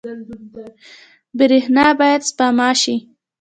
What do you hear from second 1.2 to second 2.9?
برښنا باید سپما